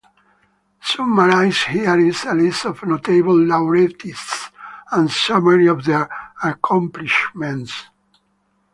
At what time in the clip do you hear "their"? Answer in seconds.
5.85-6.09